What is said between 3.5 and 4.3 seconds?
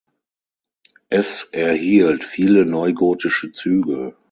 Züge.